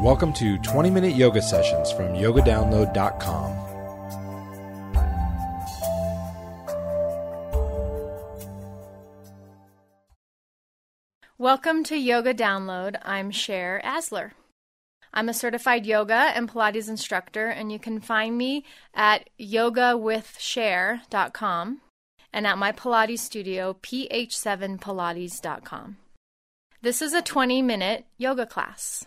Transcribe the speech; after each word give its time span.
Welcome 0.00 0.32
to 0.34 0.58
20 0.58 0.90
minute 0.90 1.14
yoga 1.14 1.40
sessions 1.40 1.90
from 1.92 2.14
yogadownload.com. 2.14 3.56
Welcome 11.38 11.84
to 11.84 11.96
Yoga 11.96 12.34
Download. 12.34 12.98
I'm 13.04 13.30
Cher 13.30 13.80
Asler. 13.84 14.32
I'm 15.12 15.28
a 15.28 15.34
certified 15.34 15.86
yoga 15.86 16.32
and 16.34 16.50
Pilates 16.50 16.88
instructor, 16.88 17.46
and 17.46 17.70
you 17.70 17.78
can 17.78 18.00
find 18.00 18.36
me 18.36 18.64
at 18.94 19.30
yogawithcher.com 19.38 21.80
and 22.32 22.46
at 22.48 22.58
my 22.58 22.72
Pilates 22.72 23.20
studio, 23.20 23.76
ph7pilates.com. 23.80 25.96
This 26.82 27.00
is 27.00 27.14
a 27.14 27.22
20 27.22 27.62
minute 27.62 28.06
yoga 28.18 28.44
class. 28.44 29.06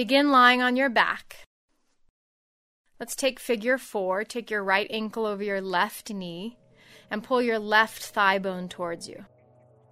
Begin 0.00 0.30
lying 0.30 0.62
on 0.62 0.76
your 0.76 0.88
back. 0.88 1.44
Let's 2.98 3.14
take 3.14 3.38
figure 3.38 3.76
four. 3.76 4.24
Take 4.24 4.50
your 4.50 4.64
right 4.64 4.86
ankle 4.88 5.26
over 5.26 5.42
your 5.42 5.60
left 5.60 6.08
knee 6.08 6.56
and 7.10 7.22
pull 7.22 7.42
your 7.42 7.58
left 7.58 8.02
thigh 8.02 8.38
bone 8.38 8.70
towards 8.70 9.10
you. 9.10 9.26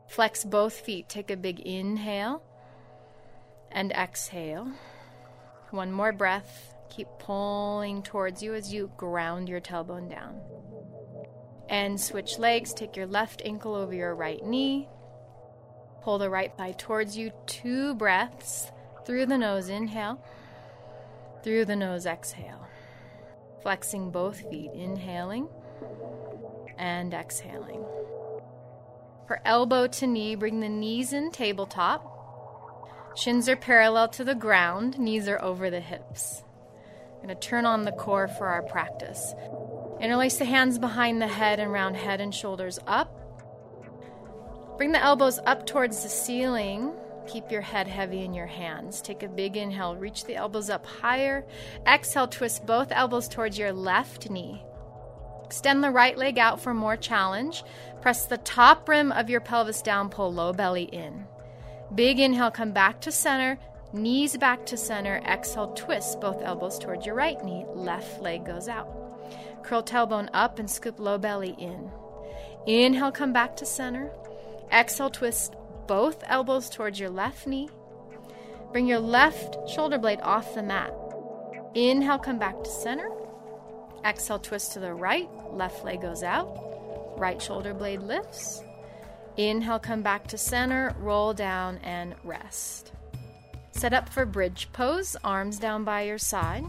Flex 0.08 0.46
both 0.46 0.72
feet. 0.72 1.10
Take 1.10 1.30
a 1.30 1.36
big 1.36 1.60
inhale 1.60 2.42
and 3.70 3.92
exhale. 3.92 4.72
One 5.72 5.92
more 5.92 6.12
breath. 6.12 6.72
Keep 6.88 7.08
pulling 7.18 8.02
towards 8.02 8.42
you 8.42 8.54
as 8.54 8.72
you 8.72 8.90
ground 8.96 9.46
your 9.46 9.60
tailbone 9.60 10.08
down. 10.08 10.40
And 11.68 12.00
switch 12.00 12.38
legs. 12.38 12.72
Take 12.72 12.96
your 12.96 13.06
left 13.06 13.42
ankle 13.44 13.74
over 13.74 13.92
your 13.92 14.14
right 14.14 14.42
knee. 14.42 14.88
Pull 16.00 16.16
the 16.16 16.30
right 16.30 16.56
thigh 16.56 16.72
towards 16.78 17.14
you. 17.14 17.30
Two 17.44 17.94
breaths. 17.94 18.72
Through 19.08 19.24
the 19.24 19.38
nose, 19.38 19.70
inhale. 19.70 20.22
Through 21.42 21.64
the 21.64 21.76
nose, 21.76 22.04
exhale. 22.04 22.68
Flexing 23.62 24.10
both 24.10 24.38
feet, 24.50 24.70
inhaling 24.74 25.48
and 26.76 27.14
exhaling. 27.14 27.86
For 29.26 29.40
elbow 29.46 29.86
to 29.86 30.06
knee, 30.06 30.34
bring 30.34 30.60
the 30.60 30.68
knees 30.68 31.14
in 31.14 31.30
tabletop. 31.30 33.16
Shins 33.16 33.48
are 33.48 33.56
parallel 33.56 34.08
to 34.08 34.24
the 34.24 34.34
ground, 34.34 34.98
knees 34.98 35.26
are 35.26 35.40
over 35.40 35.70
the 35.70 35.80
hips. 35.80 36.44
I'm 37.16 37.28
going 37.28 37.28
to 37.28 37.48
turn 37.48 37.64
on 37.64 37.84
the 37.84 37.92
core 37.92 38.28
for 38.28 38.48
our 38.48 38.62
practice. 38.62 39.32
Interlace 40.02 40.36
the 40.36 40.44
hands 40.44 40.78
behind 40.78 41.22
the 41.22 41.28
head 41.28 41.60
and 41.60 41.72
round 41.72 41.96
head 41.96 42.20
and 42.20 42.34
shoulders 42.34 42.78
up. 42.86 43.10
Bring 44.76 44.92
the 44.92 45.02
elbows 45.02 45.40
up 45.46 45.64
towards 45.64 46.02
the 46.02 46.10
ceiling. 46.10 46.92
Keep 47.28 47.52
your 47.52 47.60
head 47.60 47.86
heavy 47.86 48.24
in 48.24 48.32
your 48.32 48.46
hands. 48.46 49.02
Take 49.02 49.22
a 49.22 49.28
big 49.28 49.58
inhale, 49.58 49.94
reach 49.94 50.24
the 50.24 50.34
elbows 50.34 50.70
up 50.70 50.86
higher. 50.86 51.44
Exhale, 51.86 52.26
twist 52.26 52.64
both 52.64 52.90
elbows 52.90 53.28
towards 53.28 53.58
your 53.58 53.70
left 53.70 54.30
knee. 54.30 54.62
Extend 55.44 55.84
the 55.84 55.90
right 55.90 56.16
leg 56.16 56.38
out 56.38 56.58
for 56.58 56.72
more 56.72 56.96
challenge. 56.96 57.64
Press 58.00 58.24
the 58.24 58.38
top 58.38 58.88
rim 58.88 59.12
of 59.12 59.28
your 59.28 59.42
pelvis 59.42 59.82
down, 59.82 60.08
pull 60.08 60.32
low 60.32 60.54
belly 60.54 60.84
in. 60.84 61.26
Big 61.94 62.18
inhale, 62.18 62.50
come 62.50 62.72
back 62.72 62.98
to 63.02 63.12
center, 63.12 63.58
knees 63.92 64.38
back 64.38 64.64
to 64.64 64.78
center. 64.78 65.20
Exhale, 65.26 65.74
twist 65.74 66.22
both 66.22 66.42
elbows 66.42 66.78
towards 66.78 67.04
your 67.04 67.14
right 67.14 67.42
knee. 67.44 67.66
Left 67.74 68.22
leg 68.22 68.46
goes 68.46 68.68
out. 68.68 68.88
Curl 69.62 69.82
tailbone 69.82 70.30
up 70.32 70.58
and 70.58 70.70
scoop 70.70 70.98
low 70.98 71.18
belly 71.18 71.54
in. 71.58 71.90
Inhale, 72.66 73.12
come 73.12 73.34
back 73.34 73.54
to 73.56 73.66
center. 73.66 74.10
Exhale, 74.72 75.10
twist 75.10 75.54
both 75.88 76.22
elbows 76.26 76.70
towards 76.70 77.00
your 77.00 77.10
left 77.10 77.46
knee. 77.46 77.68
Bring 78.70 78.86
your 78.86 79.00
left 79.00 79.56
shoulder 79.68 79.98
blade 79.98 80.20
off 80.22 80.54
the 80.54 80.62
mat. 80.62 80.92
Inhale, 81.74 82.18
come 82.18 82.38
back 82.38 82.62
to 82.62 82.70
center. 82.70 83.10
Exhale, 84.04 84.38
twist 84.38 84.72
to 84.74 84.80
the 84.80 84.92
right. 84.92 85.28
Left 85.50 85.84
leg 85.84 86.02
goes 86.02 86.22
out. 86.22 87.18
Right 87.18 87.40
shoulder 87.40 87.74
blade 87.74 88.02
lifts. 88.02 88.62
Inhale, 89.36 89.78
come 89.78 90.02
back 90.02 90.26
to 90.28 90.38
center, 90.38 90.94
roll 91.00 91.32
down, 91.32 91.78
and 91.78 92.14
rest. 92.22 92.92
Set 93.72 93.92
up 93.92 94.08
for 94.08 94.26
bridge 94.26 94.68
pose, 94.72 95.16
arms 95.24 95.58
down 95.58 95.84
by 95.84 96.02
your 96.02 96.18
side. 96.18 96.64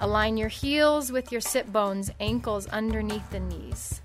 Align 0.00 0.36
your 0.36 0.48
heels 0.48 1.10
with 1.10 1.32
your 1.32 1.40
sit 1.40 1.72
bones, 1.72 2.10
ankles 2.20 2.66
underneath 2.66 3.28
the 3.30 3.40
knees. 3.40 4.02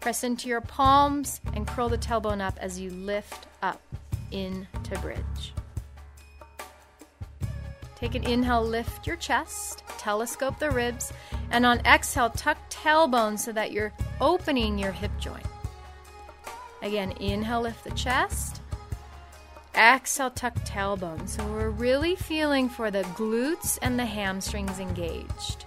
Press 0.00 0.24
into 0.24 0.48
your 0.48 0.60
palms 0.60 1.40
and 1.54 1.66
curl 1.66 1.88
the 1.88 1.96
tailbone 1.96 2.40
up 2.40 2.58
as 2.60 2.80
you 2.80 2.90
lift 2.90 3.46
up 3.62 3.80
into 4.30 4.98
bridge. 5.00 5.54
Take 7.94 8.14
an 8.16 8.24
inhale, 8.24 8.64
lift 8.64 9.06
your 9.06 9.16
chest, 9.16 9.84
telescope 9.96 10.58
the 10.58 10.70
ribs, 10.70 11.12
and 11.52 11.64
on 11.64 11.78
exhale, 11.86 12.30
tuck 12.30 12.58
tailbone 12.68 13.38
so 13.38 13.52
that 13.52 13.70
you're 13.70 13.92
opening 14.20 14.76
your 14.76 14.90
hip 14.90 15.12
joint. 15.20 15.46
Again, 16.82 17.12
inhale, 17.20 17.60
lift 17.60 17.84
the 17.84 17.92
chest. 17.92 18.60
Exhale, 19.76 20.30
tuck 20.30 20.54
tailbone. 20.64 21.28
So 21.28 21.46
we're 21.46 21.70
really 21.70 22.16
feeling 22.16 22.68
for 22.68 22.90
the 22.90 23.04
glutes 23.14 23.78
and 23.80 23.96
the 23.96 24.04
hamstrings 24.04 24.80
engaged. 24.80 25.64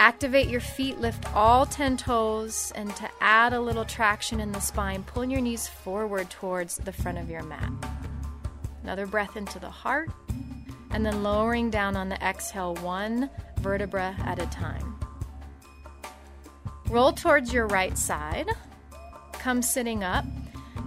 Activate 0.00 0.48
your 0.48 0.60
feet, 0.60 0.98
lift 0.98 1.32
all 1.34 1.66
10 1.66 1.98
toes, 1.98 2.72
and 2.74 2.94
to 2.96 3.08
add 3.20 3.52
a 3.52 3.60
little 3.60 3.84
traction 3.84 4.40
in 4.40 4.50
the 4.50 4.58
spine, 4.60 5.04
pulling 5.04 5.30
your 5.30 5.42
knees 5.42 5.68
forward 5.68 6.30
towards 6.30 6.78
the 6.78 6.92
front 6.92 7.18
of 7.18 7.30
your 7.30 7.42
mat. 7.42 7.70
Another 8.82 9.06
breath 9.06 9.36
into 9.36 9.58
the 9.58 9.70
heart, 9.70 10.10
and 10.90 11.04
then 11.04 11.22
lowering 11.22 11.70
down 11.70 11.96
on 11.96 12.08
the 12.08 12.20
exhale, 12.22 12.74
one 12.76 13.30
vertebra 13.60 14.16
at 14.24 14.38
a 14.38 14.46
time. 14.46 14.98
Roll 16.88 17.12
towards 17.12 17.52
your 17.52 17.66
right 17.68 17.96
side 17.96 18.48
come 19.40 19.62
sitting 19.62 20.04
up, 20.04 20.24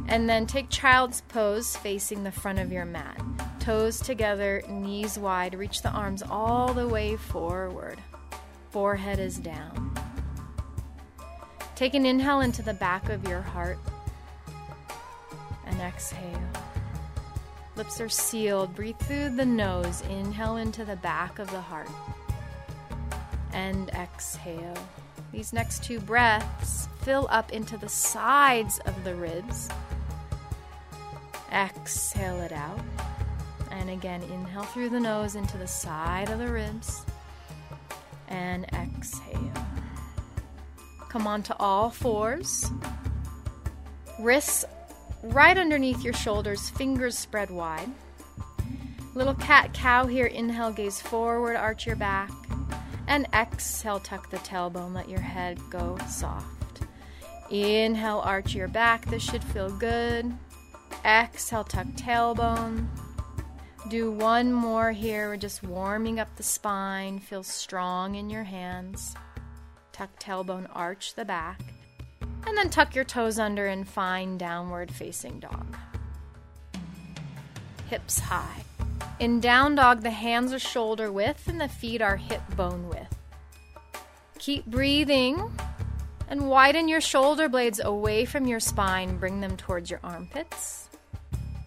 and 0.07 0.29
then 0.29 0.46
take 0.46 0.69
child's 0.69 1.22
pose 1.22 1.75
facing 1.75 2.23
the 2.23 2.31
front 2.31 2.59
of 2.59 2.72
your 2.72 2.85
mat. 2.85 3.19
Toes 3.59 4.00
together, 4.00 4.62
knees 4.69 5.18
wide, 5.18 5.56
reach 5.56 5.81
the 5.81 5.90
arms 5.90 6.22
all 6.22 6.73
the 6.73 6.88
way 6.88 7.16
forward. 7.16 8.00
Forehead 8.73 9.19
is 9.19 9.38
down. 9.38 9.95
Take 11.75 11.94
an 11.94 12.07
inhale 12.07 12.41
into 12.41 12.63
the 12.63 12.73
back 12.73 13.09
of 13.09 13.28
your 13.28 13.41
heart 13.41 13.78
and 15.67 15.79
exhale. 15.79 16.50
Lips 17.75 18.01
are 18.01 18.09
sealed. 18.09 18.73
Breathe 18.73 18.97
through 18.97 19.35
the 19.35 19.45
nose. 19.45 20.01
Inhale 20.09 20.57
into 20.57 20.84
the 20.85 20.95
back 20.95 21.38
of 21.38 21.51
the 21.51 21.61
heart 21.61 21.88
and 23.53 23.89
exhale. 23.89 24.73
These 25.31 25.53
next 25.53 25.84
two 25.84 26.00
breaths 26.00 26.90
fill 27.03 27.28
up 27.29 27.51
into 27.51 27.78
the 27.78 27.90
sides 27.90 28.79
of 28.88 29.03
the 29.03 29.13
ribs. 29.13 29.69
Exhale 31.51 32.41
it 32.41 32.51
out. 32.51 32.81
And 33.69 33.91
again, 33.91 34.23
inhale 34.23 34.63
through 34.63 34.90
the 34.90 35.00
nose 35.00 35.35
into 35.35 35.59
the 35.59 35.67
side 35.67 36.31
of 36.31 36.40
the 36.40 36.51
ribs. 36.51 37.05
And 38.33 38.66
exhale. 38.73 39.53
Come 41.09 41.27
on 41.27 41.44
to 41.44 41.55
all 41.59 41.91
fours. 41.91 42.71
Wrists 44.19 44.66
right 45.21 45.57
underneath 45.57 46.03
your 46.03 46.13
shoulders, 46.13 46.69
fingers 46.72 47.17
spread 47.17 47.51
wide. 47.51 47.89
Little 49.16 49.35
cat 49.35 49.73
cow 49.73 50.07
here. 50.07 50.25
Inhale, 50.25 50.72
gaze 50.72 50.99
forward, 50.99 51.55
arch 51.55 51.85
your 51.85 51.95
back. 51.95 52.31
And 53.07 53.27
exhale, 53.33 53.99
tuck 53.99 54.31
the 54.31 54.38
tailbone, 54.38 54.95
let 54.95 55.07
your 55.07 55.19
head 55.19 55.59
go 55.69 55.97
soft. 56.09 56.81
Inhale, 57.51 58.22
arch 58.23 58.55
your 58.55 58.67
back. 58.67 59.05
This 59.05 59.22
should 59.22 59.43
feel 59.43 59.69
good. 59.69 60.33
Exhale, 61.05 61.63
tuck 61.63 61.88
tailbone. 61.89 62.88
Do 63.89 64.11
one 64.11 64.53
more 64.53 64.91
here. 64.91 65.28
We're 65.28 65.37
just 65.37 65.61
warming 65.61 66.19
up 66.19 66.34
the 66.37 66.43
spine. 66.43 67.19
Feel 67.19 67.43
strong 67.43 68.16
in 68.16 68.29
your 68.29 68.43
hands. 68.43 69.13
Tuck 69.91 70.09
tailbone, 70.19 70.67
arch 70.73 71.16
the 71.16 71.25
back. 71.25 71.59
And 72.47 72.58
then 72.58 72.69
tuck 72.69 72.96
your 72.96 73.03
toes 73.03 73.37
under 73.37 73.67
and 73.67 73.87
find 73.87 74.40
downward 74.40 74.91
facing 74.91 75.40
dog. 75.40 75.78
Hips 77.90 78.19
high. 78.19 78.63
In 79.19 79.40
down 79.40 79.75
dog, 79.75 80.02
the 80.02 80.11
hands 80.11 80.53
are 80.53 80.59
shoulder 80.59 81.11
width 81.11 81.47
and 81.47 81.59
the 81.59 81.67
feet 81.67 82.02
are 82.02 82.17
hip 82.17 82.41
bone 82.55 82.87
width. 82.87 83.17
Keep 84.40 84.66
breathing 84.66 85.52
and 86.29 86.49
widen 86.49 86.87
your 86.87 87.02
shoulder 87.02 87.49
blades 87.49 87.81
away 87.84 88.25
from 88.25 88.47
your 88.47 88.59
spine. 88.59 89.17
Bring 89.17 89.41
them 89.41 89.58
towards 89.58 89.90
your 89.90 89.99
armpits. 90.03 90.90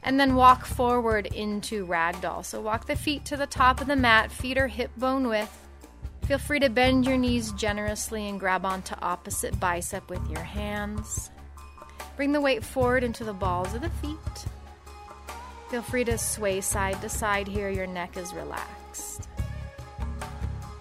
And 0.07 0.19
then 0.19 0.37
walk 0.37 0.65
forward 0.65 1.27
into 1.27 1.85
ragdoll. 1.85 2.45
So 2.45 2.61
walk 2.61 2.87
the 2.87 2.97
feet 2.97 3.25
to 3.27 3.37
the 3.37 3.47
top 3.47 3.81
of 3.81 3.89
the 3.89 3.97
mat, 3.97 4.33
feet 4.33 4.57
are 4.57 4.69
hip 4.69 4.93
bone 4.97 5.29
width. 5.29 5.67
Feel 6.27 6.39
free 6.39 6.61
to 6.61 6.71
bend 6.71 7.07
your 7.07 7.19
knees 7.19 7.53
generously 7.53 8.29
and 8.29 8.41
grab 8.41 8.65
onto 8.65 8.95
opposite 9.03 9.61
bicep 9.61 10.09
with 10.09 10.25
your 10.31 10.43
hands. 10.43 11.31
Bring 12.17 12.33
the 12.33 12.41
weight 12.41 12.65
forward 12.65 13.05
into 13.05 13.25
the 13.25 13.33
balls 13.33 13.75
of 13.75 13.83
the 13.83 13.91
feet. 13.91 14.47
Feel 15.71 15.83
free 15.83 16.05
to 16.05 16.17
sway 16.17 16.61
side 16.61 17.01
to 17.03 17.09
side 17.09 17.49
here, 17.49 17.69
your 17.69 17.89
neck 17.89 18.17
is 18.17 18.33
relaxed. 18.33 19.29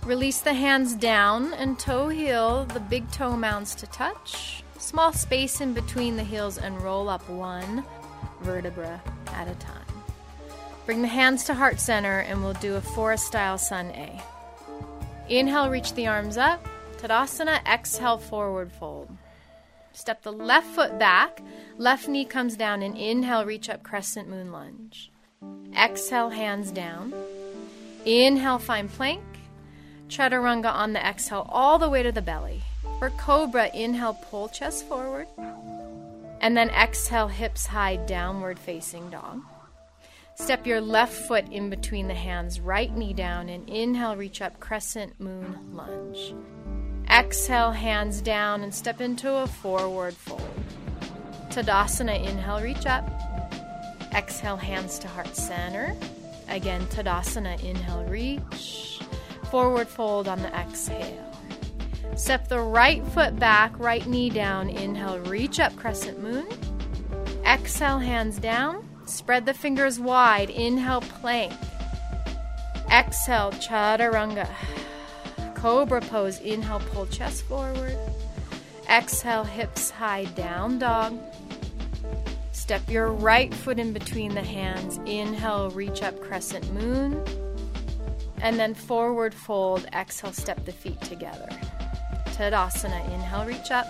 Release 0.03 0.41
the 0.41 0.53
hands 0.53 0.93
down 0.93 1.51
and 1.55 1.79
toe 1.79 2.09
heel 2.09 2.65
the 2.65 2.79
big 2.79 3.09
toe 3.11 3.35
mounds 3.35 3.73
to 3.75 3.87
touch. 3.87 4.63
Small 4.77 5.11
space 5.11 5.61
in 5.61 5.73
between 5.73 6.15
the 6.15 6.23
heels 6.23 6.59
and 6.59 6.79
roll 6.81 7.09
up 7.09 7.27
one 7.27 7.83
vertebra 8.41 9.01
at 9.33 9.47
a 9.47 9.55
time. 9.55 9.85
Bring 10.85 11.01
the 11.01 11.07
hands 11.07 11.43
to 11.45 11.53
heart 11.53 11.79
center 11.79 12.19
and 12.19 12.43
we'll 12.43 12.53
do 12.53 12.75
a 12.75 12.81
Forrest 12.81 13.25
style 13.25 13.57
sun 13.57 13.87
A. 13.91 14.21
Inhale, 15.29 15.69
reach 15.69 15.93
the 15.93 16.07
arms 16.07 16.37
up. 16.37 16.65
Tadasana, 16.97 17.65
exhale, 17.65 18.17
forward 18.17 18.71
fold. 18.71 19.09
Step 19.93 20.21
the 20.23 20.31
left 20.31 20.67
foot 20.67 20.99
back, 20.99 21.41
left 21.77 22.07
knee 22.07 22.25
comes 22.25 22.55
down, 22.57 22.81
and 22.81 22.97
inhale, 22.97 23.45
reach 23.45 23.69
up, 23.69 23.81
crescent 23.81 24.29
moon 24.29 24.51
lunge. 24.51 25.09
Exhale, 25.75 26.29
hands 26.29 26.71
down. 26.71 27.13
Inhale, 28.05 28.59
find 28.59 28.91
plank. 28.91 29.23
Chaturanga 30.09 30.71
on 30.71 30.93
the 30.93 31.05
exhale, 31.05 31.47
all 31.49 31.79
the 31.79 31.89
way 31.89 32.03
to 32.03 32.11
the 32.11 32.21
belly. 32.21 32.61
For 32.99 33.09
cobra, 33.11 33.69
inhale, 33.73 34.13
pull 34.13 34.49
chest 34.49 34.85
forward. 34.85 35.27
And 36.41 36.55
then 36.55 36.69
exhale, 36.69 37.27
hips 37.27 37.65
high, 37.65 37.95
downward 37.95 38.59
facing 38.59 39.09
dog. 39.09 39.41
Step 40.35 40.67
your 40.67 40.81
left 40.81 41.13
foot 41.13 41.49
in 41.49 41.69
between 41.69 42.07
the 42.07 42.13
hands, 42.13 42.59
right 42.59 42.93
knee 42.93 43.13
down, 43.13 43.47
and 43.47 43.69
inhale, 43.69 44.17
reach 44.17 44.41
up, 44.41 44.59
crescent 44.59 45.17
moon 45.19 45.57
lunge. 45.73 46.35
Exhale, 47.09 47.71
hands 47.71 48.21
down, 48.21 48.61
and 48.61 48.75
step 48.75 48.99
into 48.99 49.33
a 49.33 49.47
forward 49.47 50.13
fold. 50.13 50.41
Tadasana, 51.49 52.21
inhale, 52.21 52.61
reach 52.61 52.85
up. 52.85 53.09
Exhale, 54.13 54.57
hands 54.57 54.99
to 54.99 55.07
heart 55.07 55.35
center. 55.35 55.95
Again, 56.49 56.85
Tadasana, 56.87 57.63
inhale, 57.63 58.03
reach. 58.03 58.99
Forward 59.51 59.87
fold 59.87 60.27
on 60.27 60.41
the 60.41 60.53
exhale. 60.53 61.34
Step 62.15 62.47
the 62.47 62.59
right 62.59 63.05
foot 63.07 63.37
back, 63.37 63.77
right 63.77 64.05
knee 64.07 64.29
down. 64.29 64.69
Inhale, 64.69 65.19
reach 65.19 65.59
up, 65.59 65.75
crescent 65.75 66.23
moon. 66.23 66.47
Exhale, 67.45 67.99
hands 67.99 68.39
down. 68.39 68.87
Spread 69.05 69.45
the 69.45 69.53
fingers 69.53 69.99
wide. 69.99 70.49
Inhale, 70.49 71.01
plank. 71.01 71.53
Exhale, 72.89 73.51
chaturanga. 73.51 74.49
Cobra 75.55 75.99
pose. 76.01 76.39
Inhale, 76.39 76.79
pull 76.91 77.05
chest 77.07 77.43
forward. 77.43 77.97
Exhale, 78.89 79.43
hips 79.43 79.89
high, 79.89 80.23
down 80.23 80.79
dog. 80.79 81.19
Step 82.53 82.89
your 82.89 83.11
right 83.11 83.53
foot 83.53 83.77
in 83.77 83.91
between 83.91 84.33
the 84.33 84.43
hands. 84.43 84.99
Inhale, 85.05 85.69
reach 85.71 86.01
up, 86.01 86.19
crescent 86.21 86.73
moon. 86.73 87.21
And 88.41 88.57
then 88.57 88.73
forward 88.73 89.33
fold. 89.33 89.85
Exhale, 89.93 90.31
step 90.31 90.63
the 90.65 90.71
feet 90.71 91.01
together. 91.01 91.49
Tadasana. 92.35 93.05
Inhale, 93.13 93.45
reach 93.45 93.71
up. 93.71 93.87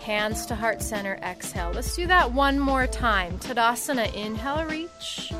Hands 0.00 0.46
to 0.46 0.54
heart 0.54 0.80
center, 0.80 1.18
exhale. 1.22 1.70
Let's 1.74 1.94
do 1.94 2.06
that 2.06 2.32
one 2.32 2.58
more 2.58 2.86
time. 2.86 3.38
Tadasana, 3.38 4.14
inhale, 4.14 4.64
reach. 4.64 5.32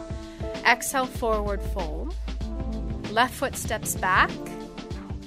Exhale, 0.66 1.06
forward 1.06 1.62
fold. 1.72 2.14
Left 3.10 3.32
foot 3.32 3.56
steps 3.56 3.96
back. 3.96 4.30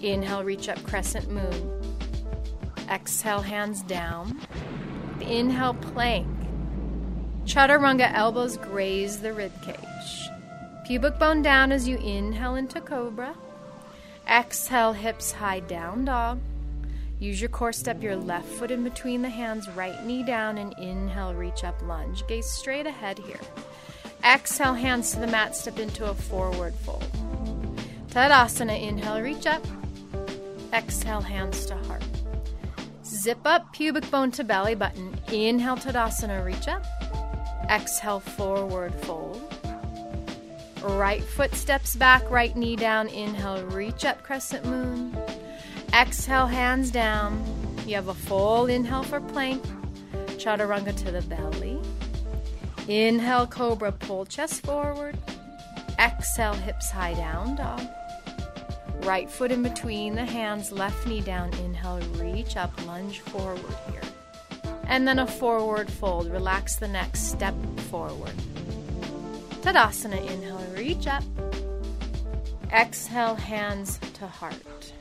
Inhale, 0.04 0.44
reach 0.44 0.70
up, 0.70 0.82
crescent 0.84 1.32
moon. 1.32 1.82
Exhale, 2.90 3.42
hands 3.42 3.82
down. 3.82 4.40
Inhale, 5.22 5.74
plank. 5.74 6.28
Chaturanga, 7.46 8.14
elbows 8.14 8.58
graze 8.58 9.22
the 9.22 9.34
rib 9.34 9.52
cage. 9.64 10.30
Pubic 10.86 11.18
bone 11.18 11.42
down 11.42 11.72
as 11.72 11.88
you 11.88 11.98
inhale 11.98 12.54
into 12.54 12.80
cobra. 12.80 13.36
Exhale, 14.30 14.94
hips 14.94 15.32
high, 15.32 15.62
down 15.62 16.06
dog. 16.06 16.40
Use 17.22 17.40
your 17.40 17.52
core 17.52 17.72
step 17.72 18.02
your 18.02 18.16
left 18.16 18.48
foot 18.48 18.72
in 18.72 18.84
between 18.84 19.22
the 19.22 19.30
hands, 19.30 19.70
right 19.70 20.04
knee 20.08 20.24
down, 20.24 20.58
and 20.58 20.74
inhale, 20.80 21.36
reach 21.36 21.64
up, 21.64 21.80
lunge. 21.84 22.26
Gaze 22.26 22.50
straight 22.50 22.88
ahead 22.88 23.20
here. 23.20 23.40
Exhale, 24.26 24.74
hands 24.74 25.12
to 25.12 25.20
the 25.20 25.28
mat, 25.28 25.56
step 25.56 25.78
into 25.78 26.10
a 26.10 26.16
forward 26.16 26.74
fold. 26.74 27.06
Tadasana, 28.08 28.82
inhale, 28.82 29.22
reach 29.22 29.46
up. 29.46 29.64
Exhale, 30.74 31.22
hands 31.22 31.68
to 31.68 31.76
heart. 31.76 32.04
Zip 33.06 33.42
up, 33.46 33.72
pubic 33.72 34.10
bone 34.10 34.32
to 34.32 34.44
belly 34.44 34.74
button. 34.74 35.16
Inhale, 35.32 35.78
Tadasana, 35.78 36.44
reach 36.44 36.68
up. 36.68 36.84
Exhale, 37.70 38.20
forward 38.20 38.96
fold. 38.96 39.40
Right 40.84 41.24
foot 41.24 41.54
steps 41.54 41.96
back, 41.96 42.28
right 42.32 42.58
knee 42.58 42.76
down. 42.76 43.10
Inhale, 43.10 43.64
reach 43.66 44.06
up, 44.06 44.24
crescent 44.24 44.66
moon. 44.66 45.16
Exhale, 45.94 46.48
hands 46.48 46.90
down. 46.90 47.44
You 47.86 47.96
have 47.96 48.08
a 48.08 48.14
full 48.14 48.68
inhale 48.68 49.04
for 49.04 49.20
plank. 49.20 49.62
Chaturanga 50.38 50.96
to 50.96 51.12
the 51.12 51.22
belly. 51.24 51.80
Inhale, 52.88 53.46
cobra, 53.46 53.92
pull 53.92 54.26
chest 54.26 54.66
forward. 54.66 55.18
Exhale, 56.00 56.54
hips 56.54 56.90
high 56.90 57.14
down 57.14 57.56
dog. 57.56 57.82
Right 59.04 59.30
foot 59.30 59.52
in 59.52 59.64
between 59.64 60.16
the 60.16 60.24
hands, 60.24 60.72
left 60.72 61.06
knee 61.06 61.22
down. 61.22 61.54
Inhale, 61.56 62.00
reach 62.16 62.56
up, 62.56 62.72
lunge 62.88 63.20
forward 63.20 63.76
here. 63.92 64.02
And 64.86 65.06
then 65.06 65.20
a 65.20 65.28
forward 65.28 65.92
fold. 65.92 66.32
Relax 66.32 66.78
the 66.78 66.88
neck, 66.88 67.18
step 67.18 67.56
forward. 67.90 68.34
Tadasana, 69.62 70.26
inhale, 70.32 70.66
reach 70.76 71.06
up. 71.06 71.24
Exhale, 72.72 73.36
hands 73.36 74.00
to 74.14 74.26
heart. 74.26 74.94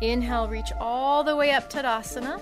Inhale, 0.00 0.48
reach 0.48 0.70
all 0.80 1.24
the 1.24 1.34
way 1.34 1.52
up 1.52 1.68
to 1.70 1.78
Tadasana. 1.78 2.40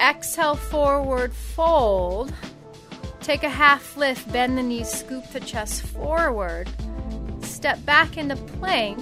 Exhale, 0.00 0.56
forward 0.56 1.34
fold. 1.34 2.32
Take 3.20 3.42
a 3.42 3.48
half 3.48 3.96
lift, 3.96 4.30
bend 4.32 4.56
the 4.56 4.62
knees, 4.62 4.88
scoop 4.88 5.28
the 5.32 5.40
chest 5.40 5.82
forward. 5.82 6.68
Step 7.42 7.84
back 7.84 8.16
into 8.16 8.36
plank. 8.36 9.00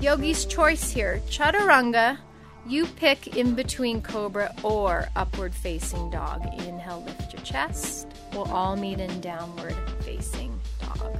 Yogi's 0.00 0.44
choice 0.44 0.90
here. 0.90 1.20
Chaturanga, 1.28 2.18
you 2.66 2.86
pick 2.86 3.36
in 3.36 3.54
between 3.54 4.02
cobra 4.02 4.52
or 4.64 5.08
upward 5.14 5.54
facing 5.54 6.10
dog. 6.10 6.44
Inhale, 6.66 7.04
lift 7.04 7.32
your 7.32 7.42
chest. 7.42 8.08
We'll 8.32 8.50
all 8.50 8.74
meet 8.74 8.98
in 8.98 9.20
downward 9.20 9.76
facing 10.00 10.58
dog. 10.80 11.16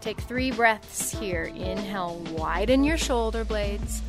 Take 0.00 0.20
three 0.22 0.50
breaths 0.50 1.10
here. 1.12 1.44
Inhale, 1.44 2.16
widen 2.32 2.84
your 2.84 2.96
shoulder 2.96 3.44
blades. 3.44 4.00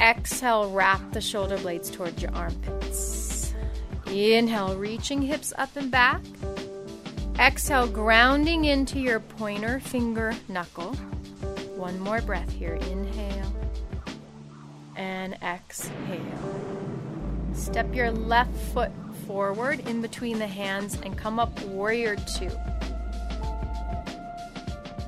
Exhale, 0.00 0.70
wrap 0.70 1.12
the 1.12 1.20
shoulder 1.20 1.58
blades 1.58 1.90
towards 1.90 2.22
your 2.22 2.32
armpits. 2.34 3.52
Inhale, 4.06 4.76
reaching 4.76 5.20
hips 5.20 5.52
up 5.58 5.76
and 5.76 5.90
back. 5.90 6.22
Exhale, 7.38 7.86
grounding 7.88 8.64
into 8.64 8.98
your 8.98 9.20
pointer 9.20 9.80
finger 9.80 10.34
knuckle. 10.48 10.94
One 11.76 12.00
more 12.00 12.22
breath 12.22 12.50
here. 12.50 12.74
Inhale 12.74 13.52
and 14.96 15.34
exhale. 15.42 15.90
Step 17.52 17.94
your 17.94 18.10
left 18.10 18.56
foot 18.72 18.90
forward 19.26 19.80
in 19.80 20.00
between 20.00 20.38
the 20.38 20.46
hands 20.46 20.98
and 21.02 21.16
come 21.16 21.38
up 21.38 21.58
warrior 21.64 22.16
two. 22.38 22.50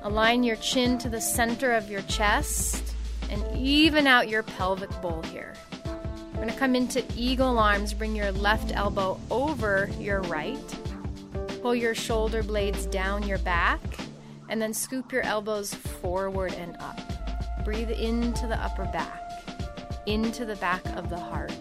Align 0.05 0.43
your 0.43 0.57
chin 0.57 0.99
to 0.99 1.09
the 1.09 1.21
center 1.21 1.75
of 1.75 1.89
your 1.89 2.03
chest 2.03 2.95
and 3.31 3.45
even 3.57 4.07
out 4.07 4.29
your 4.29 4.43
pelvic 4.43 4.91
bowl 5.01 5.23
here. 5.23 5.55
We're 6.33 6.41
going 6.41 6.49
to 6.49 6.59
come 6.59 6.75
into 6.75 7.05
eagle 7.17 7.59
arms. 7.59 7.95
Bring 7.95 8.17
your 8.17 8.33
left 8.33 8.73
elbow 8.75 9.21
over 9.31 9.89
your 10.01 10.21
right. 10.23 10.59
Pull 11.63 11.77
your 11.77 11.95
shoulder 11.95 12.43
blades 12.43 12.87
down 12.87 13.23
your 13.29 13.39
back 13.39 13.81
and 14.49 14.61
then 14.61 14.75
scoop 14.75 15.13
your 15.13 15.23
elbows 15.23 15.73
forward 15.73 16.53
and 16.55 16.77
up. 16.81 17.01
Breathe 17.65 17.91
into 17.91 18.49
the 18.49 18.59
upper 18.61 18.87
back, 18.87 19.23
into 20.07 20.45
the 20.45 20.57
back 20.57 20.85
of 20.97 21.11
the 21.11 21.19
heart. 21.19 21.53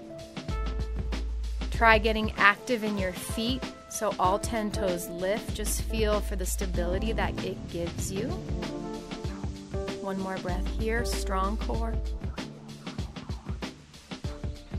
Try 1.69 2.00
getting 2.00 2.31
active 2.38 2.83
in 2.83 2.98
your 2.98 3.13
feet 3.13 3.63
so 3.91 4.15
all 4.17 4.39
10 4.39 4.71
toes 4.71 5.10
lift. 5.10 5.53
Just 5.53 5.81
feel 5.83 6.21
for 6.21 6.36
the 6.36 6.45
stability 6.45 7.12
that 7.12 7.43
it 7.43 7.57
gives 7.69 8.12
you. 8.12 8.29
One 10.01 10.17
more 10.19 10.38
breath 10.38 10.65
here, 10.79 11.03
strong 11.05 11.57
core. 11.57 11.93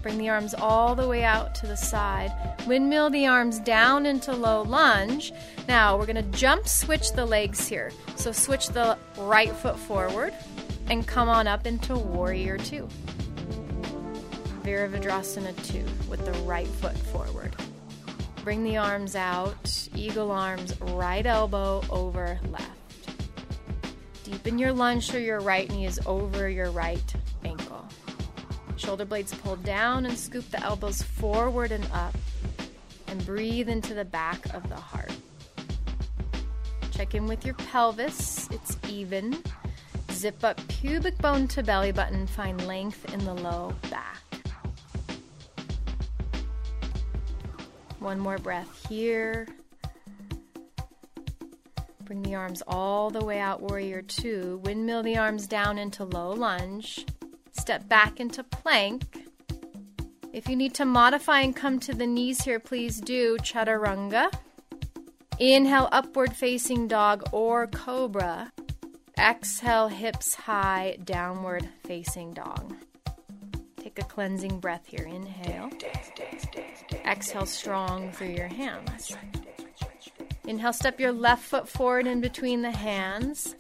Bring 0.00 0.18
the 0.18 0.30
arms 0.30 0.54
all 0.54 0.96
the 0.96 1.06
way 1.06 1.22
out 1.22 1.54
to 1.56 1.66
the 1.66 1.76
side. 1.76 2.32
Windmill 2.66 3.10
the 3.10 3.26
arms 3.26 3.60
down 3.60 4.06
into 4.06 4.32
low 4.32 4.62
lunge. 4.62 5.32
Now 5.68 5.96
we're 5.96 6.06
to 6.16 6.22
jump 6.22 6.66
switch 6.66 7.12
the 7.12 7.24
legs 7.24 7.68
here. 7.68 7.92
So 8.16 8.32
switch 8.32 8.68
the 8.68 8.98
right 9.16 9.52
foot 9.52 9.78
forward 9.78 10.34
and 10.88 11.06
come 11.06 11.28
on 11.28 11.46
up 11.46 11.66
into 11.66 11.94
warrior 11.94 12.58
two. 12.58 12.88
Virabhadrasana 14.62 15.54
two 15.64 15.84
with 16.08 16.24
the 16.24 16.32
right 16.44 16.66
foot 16.66 16.96
forward. 16.96 17.54
Bring 18.44 18.64
the 18.64 18.76
arms 18.76 19.14
out. 19.14 19.88
Eagle 19.94 20.32
arms, 20.32 20.78
right 20.80 21.24
elbow 21.24 21.82
over 21.90 22.40
left. 22.50 22.70
Deepen 24.24 24.58
your 24.58 24.72
lunge 24.72 25.10
so 25.10 25.16
your 25.16 25.40
right 25.40 25.70
knee 25.70 25.86
is 25.86 26.00
over 26.06 26.48
your 26.48 26.70
right 26.70 27.14
ankle. 27.44 27.86
Shoulder 28.76 29.04
blades 29.04 29.32
pulled 29.32 29.62
down 29.62 30.06
and 30.06 30.18
scoop 30.18 30.50
the 30.50 30.60
elbows 30.60 31.02
forward 31.02 31.70
and 31.70 31.86
up. 31.92 32.14
And 33.06 33.24
breathe 33.26 33.68
into 33.68 33.94
the 33.94 34.04
back 34.04 34.52
of 34.54 34.68
the 34.68 34.76
heart. 34.76 35.12
Check 36.90 37.14
in 37.14 37.26
with 37.26 37.44
your 37.44 37.54
pelvis. 37.54 38.48
It's 38.50 38.76
even. 38.88 39.42
Zip 40.10 40.42
up 40.42 40.60
pubic 40.68 41.16
bone 41.18 41.46
to 41.48 41.62
belly 41.62 41.92
button. 41.92 42.26
Find 42.26 42.66
length 42.66 43.12
in 43.12 43.24
the 43.24 43.34
low 43.34 43.74
back. 43.90 44.21
One 48.02 48.18
more 48.18 48.38
breath 48.38 48.88
here. 48.88 49.46
Bring 52.04 52.22
the 52.22 52.34
arms 52.34 52.62
all 52.66 53.10
the 53.10 53.24
way 53.24 53.38
out, 53.38 53.62
warrior 53.62 54.02
two. 54.02 54.60
Windmill 54.64 55.04
the 55.04 55.16
arms 55.16 55.46
down 55.46 55.78
into 55.78 56.04
low 56.04 56.32
lunge. 56.32 57.06
Step 57.52 57.88
back 57.88 58.18
into 58.18 58.42
plank. 58.42 59.28
If 60.32 60.48
you 60.48 60.56
need 60.56 60.74
to 60.74 60.84
modify 60.84 61.40
and 61.40 61.54
come 61.54 61.78
to 61.80 61.94
the 61.94 62.06
knees 62.06 62.42
here, 62.42 62.58
please 62.58 63.00
do 63.00 63.36
chaturanga. 63.38 64.32
Inhale, 65.38 65.88
upward 65.92 66.34
facing 66.34 66.88
dog 66.88 67.22
or 67.32 67.68
cobra. 67.68 68.52
Exhale, 69.16 69.88
hips 69.88 70.34
high, 70.34 70.98
downward 71.04 71.68
facing 71.84 72.34
dog. 72.34 72.74
Take 73.80 73.98
a 73.98 74.04
cleansing 74.04 74.58
breath 74.58 74.86
here. 74.86 75.06
Inhale. 75.06 75.70
Exhale, 77.04 77.46
strong 77.46 78.12
through 78.12 78.28
your 78.28 78.48
hands. 78.48 79.16
Inhale, 80.46 80.72
step 80.72 80.98
your 80.98 81.12
left 81.12 81.44
foot 81.44 81.68
forward 81.68 82.06
in 82.06 82.20
between 82.20 82.62
the 82.62 82.70
hands 82.70 83.54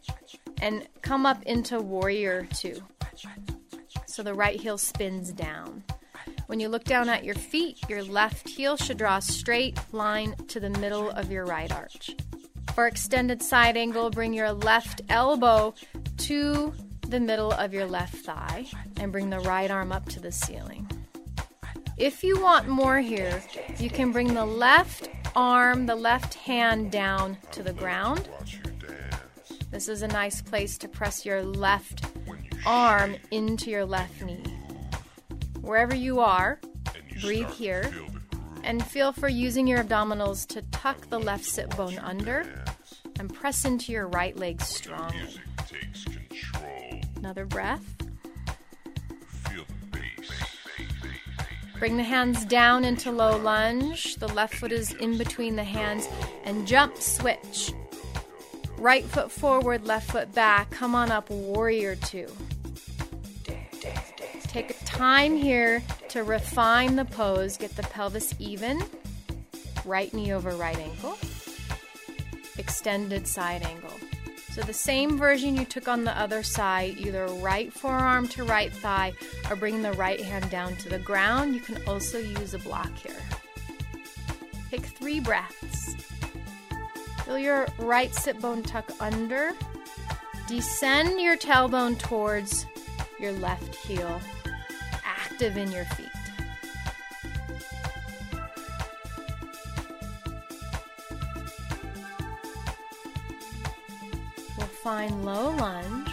and 0.60 0.86
come 1.00 1.26
up 1.26 1.42
into 1.44 1.80
warrior 1.80 2.46
two. 2.52 2.80
So 4.06 4.22
the 4.22 4.34
right 4.34 4.60
heel 4.60 4.78
spins 4.78 5.32
down. 5.32 5.84
When 6.46 6.60
you 6.60 6.68
look 6.68 6.84
down 6.84 7.08
at 7.08 7.24
your 7.24 7.34
feet, 7.34 7.78
your 7.88 8.02
left 8.02 8.48
heel 8.48 8.76
should 8.76 8.98
draw 8.98 9.16
a 9.16 9.22
straight 9.22 9.78
line 9.92 10.34
to 10.48 10.60
the 10.60 10.70
middle 10.70 11.10
of 11.10 11.30
your 11.30 11.44
right 11.44 11.72
arch. 11.72 12.10
For 12.74 12.86
extended 12.86 13.42
side 13.42 13.76
angle, 13.76 14.10
bring 14.10 14.32
your 14.32 14.52
left 14.52 15.02
elbow 15.08 15.74
to 16.18 16.72
the 17.08 17.20
middle 17.20 17.52
of 17.52 17.74
your 17.74 17.86
left 17.86 18.16
thigh 18.16 18.66
and 18.98 19.12
bring 19.12 19.30
the 19.30 19.40
right 19.40 19.70
arm 19.70 19.92
up 19.92 20.08
to 20.10 20.20
the 20.20 20.32
ceiling. 20.32 20.88
If 21.96 22.24
you 22.24 22.40
want 22.40 22.68
more 22.68 22.98
here, 22.98 23.42
you 23.78 23.90
can 23.90 24.12
bring 24.12 24.34
the 24.34 24.46
left 24.46 25.10
arm, 25.36 25.86
the 25.86 25.94
left 25.94 26.34
hand 26.34 26.90
down 26.90 27.36
to 27.52 27.62
the 27.62 27.72
ground. 27.72 28.28
This 29.70 29.88
is 29.88 30.02
a 30.02 30.08
nice 30.08 30.42
place 30.42 30.78
to 30.78 30.88
press 30.88 31.24
your 31.24 31.42
left 31.42 32.04
arm 32.66 33.16
into 33.30 33.70
your 33.70 33.84
left 33.84 34.22
knee. 34.22 34.42
Wherever 35.60 35.94
you 35.94 36.20
are, 36.20 36.60
breathe 37.20 37.50
here 37.50 37.92
and 38.64 38.84
feel 38.84 39.12
for 39.12 39.28
using 39.28 39.66
your 39.66 39.82
abdominals 39.82 40.46
to 40.48 40.62
tuck 40.70 41.08
the 41.08 41.18
left 41.18 41.44
sit 41.44 41.68
bone 41.76 41.98
under 41.98 42.46
and 43.18 43.32
press 43.32 43.64
into 43.64 43.92
your 43.92 44.08
right 44.08 44.36
leg 44.36 44.60
strongly. 44.60 45.40
Another 47.16 47.44
breath. 47.44 48.01
Bring 51.82 51.96
the 51.96 52.04
hands 52.04 52.44
down 52.44 52.84
into 52.84 53.10
low 53.10 53.36
lunge. 53.36 54.14
The 54.14 54.28
left 54.28 54.54
foot 54.54 54.70
is 54.70 54.92
in 54.92 55.18
between 55.18 55.56
the 55.56 55.64
hands 55.64 56.08
and 56.44 56.64
jump 56.64 56.96
switch. 56.96 57.72
Right 58.78 59.04
foot 59.04 59.32
forward, 59.32 59.84
left 59.84 60.12
foot 60.12 60.32
back. 60.32 60.70
Come 60.70 60.94
on 60.94 61.10
up, 61.10 61.28
warrior 61.28 61.96
two. 61.96 62.28
Take 64.44 64.76
time 64.84 65.34
here 65.34 65.82
to 66.10 66.22
refine 66.22 66.94
the 66.94 67.04
pose. 67.04 67.56
Get 67.56 67.74
the 67.74 67.82
pelvis 67.82 68.32
even. 68.38 68.80
Right 69.84 70.14
knee 70.14 70.32
over 70.32 70.50
right 70.50 70.78
ankle. 70.78 71.18
Extended 72.58 73.26
side 73.26 73.64
angle. 73.64 73.90
So 74.52 74.60
the 74.60 74.74
same 74.74 75.16
version 75.16 75.56
you 75.56 75.64
took 75.64 75.88
on 75.88 76.04
the 76.04 76.18
other 76.18 76.42
side, 76.42 76.98
either 76.98 77.24
right 77.26 77.72
forearm 77.72 78.28
to 78.28 78.44
right 78.44 78.70
thigh 78.70 79.14
or 79.48 79.56
bring 79.56 79.80
the 79.80 79.94
right 79.94 80.20
hand 80.20 80.50
down 80.50 80.76
to 80.76 80.90
the 80.90 80.98
ground. 80.98 81.54
You 81.54 81.60
can 81.62 81.82
also 81.88 82.18
use 82.18 82.52
a 82.52 82.58
block 82.58 82.94
here. 82.98 83.16
Take 84.70 84.84
three 84.84 85.20
breaths. 85.20 85.96
Feel 87.24 87.38
your 87.38 87.66
right 87.78 88.14
sit 88.14 88.40
bone 88.40 88.62
tuck 88.62 88.90
under. 89.00 89.52
Descend 90.48 91.18
your 91.18 91.38
tailbone 91.38 91.98
towards 91.98 92.66
your 93.18 93.32
left 93.32 93.74
heel. 93.74 94.20
Active 95.02 95.56
in 95.56 95.72
your 95.72 95.86
feet. 95.86 96.11
Find 104.82 105.24
low 105.24 105.50
lunge. 105.50 106.10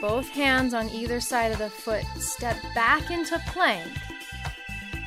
Both 0.00 0.28
hands 0.28 0.74
on 0.74 0.90
either 0.90 1.20
side 1.20 1.52
of 1.52 1.58
the 1.58 1.70
foot. 1.70 2.04
Step 2.18 2.56
back 2.74 3.10
into 3.10 3.38
plank. 3.46 3.90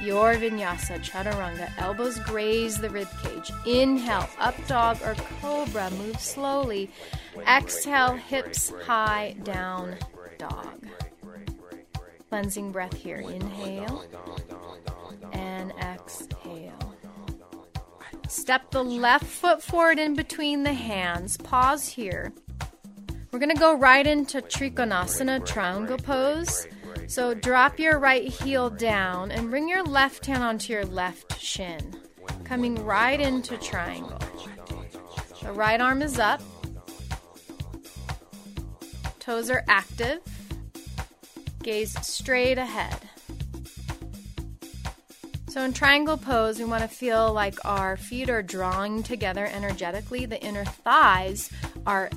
Your 0.01 0.33
vinyasa, 0.33 0.99
chaturanga. 0.99 1.71
Elbows 1.77 2.17
graze 2.19 2.79
the 2.79 2.89
rib 2.89 3.07
cage. 3.21 3.51
Inhale, 3.67 4.27
up 4.39 4.55
dog 4.65 4.97
or 5.03 5.13
cobra. 5.39 5.91
Move 5.91 6.19
slowly. 6.19 6.89
Exhale, 7.47 8.15
hips 8.15 8.73
high, 8.83 9.35
down 9.43 9.95
dog. 10.39 10.87
Cleansing 12.29 12.71
breath 12.71 12.95
here. 12.95 13.17
Inhale 13.17 14.03
and 15.33 15.71
exhale. 15.79 16.95
Step 18.27 18.71
the 18.71 18.83
left 18.83 19.25
foot 19.25 19.61
forward 19.61 19.99
in 19.99 20.15
between 20.15 20.63
the 20.63 20.73
hands. 20.73 21.37
Pause 21.37 21.89
here. 21.89 22.33
We're 23.31 23.39
going 23.39 23.55
to 23.55 23.59
go 23.59 23.77
right 23.77 24.05
into 24.05 24.41
Trikonasana, 24.41 25.45
triangle 25.45 25.97
pose. 25.97 26.67
So 27.07 27.33
drop 27.33 27.79
your 27.79 27.97
right 27.97 28.27
heel 28.27 28.69
down 28.69 29.31
and 29.31 29.49
bring 29.49 29.69
your 29.69 29.83
left 29.83 30.25
hand 30.25 30.43
onto 30.43 30.73
your 30.73 30.85
left 30.85 31.39
shin, 31.39 31.95
coming 32.43 32.75
right 32.83 33.19
into 33.19 33.57
triangle. 33.57 34.19
The 35.41 35.53
right 35.53 35.79
arm 35.79 36.01
is 36.01 36.19
up, 36.19 36.41
toes 39.19 39.49
are 39.49 39.63
active, 39.69 40.19
gaze 41.63 41.97
straight 42.05 42.57
ahead. 42.57 42.97
So, 45.47 45.63
in 45.63 45.73
triangle 45.73 46.15
pose, 46.15 46.59
we 46.59 46.63
want 46.65 46.81
to 46.83 46.87
feel 46.87 47.33
like 47.33 47.65
our 47.65 47.97
feet 47.97 48.29
are 48.29 48.41
drawing 48.41 49.03
together 49.03 49.47
energetically. 49.47 50.25
The 50.25 50.41
inner 50.41 50.63
thighs 50.63 51.51
are 51.85 52.09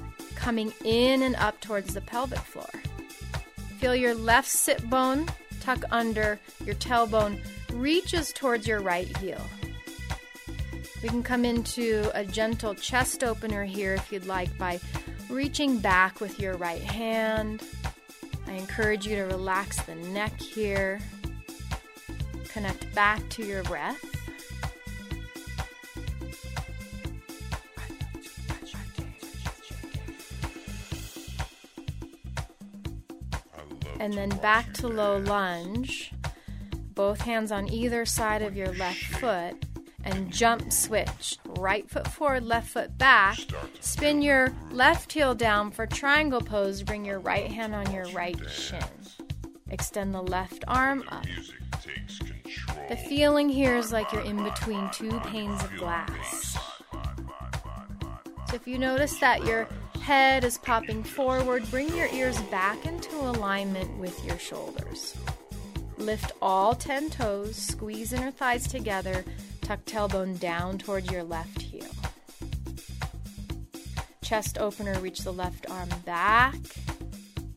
coming 0.44 0.74
in 0.84 1.22
and 1.22 1.34
up 1.36 1.58
towards 1.62 1.94
the 1.94 2.02
pelvic 2.02 2.38
floor. 2.38 2.68
Feel 3.78 3.96
your 3.96 4.14
left 4.14 4.46
sit 4.46 4.90
bone 4.90 5.26
tuck 5.64 5.82
under, 5.90 6.38
your 6.66 6.74
tailbone 6.74 7.40
reaches 7.72 8.30
towards 8.30 8.68
your 8.68 8.80
right 8.80 9.16
heel. 9.16 9.40
We 11.02 11.08
can 11.08 11.22
come 11.22 11.46
into 11.46 12.10
a 12.12 12.26
gentle 12.26 12.74
chest 12.74 13.24
opener 13.24 13.64
here 13.64 13.94
if 13.94 14.12
you'd 14.12 14.26
like 14.26 14.56
by 14.58 14.80
reaching 15.30 15.78
back 15.78 16.20
with 16.20 16.38
your 16.38 16.58
right 16.58 16.82
hand. 16.82 17.62
I 18.46 18.52
encourage 18.52 19.06
you 19.06 19.16
to 19.16 19.22
relax 19.22 19.80
the 19.82 19.94
neck 19.94 20.38
here. 20.38 21.00
Connect 22.50 22.94
back 22.94 23.26
to 23.30 23.46
your 23.46 23.62
breath. 23.62 24.13
And 34.04 34.12
then 34.12 34.28
back 34.28 34.70
to 34.75 34.87
low 34.87 35.16
lunge. 35.16 36.12
Both 36.94 37.23
hands 37.23 37.50
on 37.50 37.73
either 37.73 38.04
side 38.04 38.42
of 38.42 38.54
your 38.54 38.70
left 38.75 39.02
foot 39.02 39.64
and 40.04 40.30
jump 40.30 40.70
switch. 40.70 41.38
Right 41.58 41.88
foot 41.88 42.06
forward, 42.08 42.44
left 42.44 42.68
foot 42.68 42.99
back. 42.99 43.38
Spin 43.80 44.20
your 44.20 44.52
left 44.70 45.11
heel 45.11 45.34
down 45.34 45.70
for 45.70 45.87
triangle 45.87 46.42
pose. 46.42 46.82
Bring 46.82 47.06
your 47.06 47.18
right 47.18 47.50
hand 47.50 47.75
on 47.75 47.90
your 47.94 48.04
right 48.11 48.38
shin. 48.50 48.84
Extend 49.70 50.12
the 50.14 50.23
left 50.23 50.64
arm 50.68 51.02
up. 51.08 51.25
The 52.90 52.96
feeling 52.96 53.49
here 53.49 53.75
is 53.75 53.90
like 53.90 54.12
you're 54.12 54.20
in 54.20 54.44
between 54.44 54.90
two 54.90 55.18
panes 55.20 55.64
of 55.64 55.75
glass. 55.78 56.58
So 58.49 58.54
if 58.54 58.68
you 58.68 58.76
notice 58.76 59.18
that 59.20 59.46
your 59.46 59.66
head 60.04 60.44
is 60.44 60.58
popping 60.58 61.02
forward, 61.02 61.64
bring 61.70 61.88
your 61.96 62.08
ears 62.08 62.38
back 62.50 62.84
into 62.84 63.11
alignment 63.16 63.96
with 63.96 64.23
your 64.23 64.38
shoulders. 64.38 65.16
Lift 65.96 66.32
all 66.42 66.75
10 66.75 67.08
toes, 67.08 67.56
squeeze 67.56 68.12
inner 68.12 68.30
thighs 68.30 68.68
together, 68.68 69.25
Tuck 69.62 69.82
tailbone 69.87 70.38
down 70.38 70.76
towards 70.76 71.11
your 71.11 71.23
left 71.23 71.62
heel. 71.62 71.88
Chest 74.23 74.58
opener, 74.58 74.92
reach 75.00 75.20
the 75.20 75.32
left 75.32 75.70
arm 75.70 75.88
back. 76.04 76.61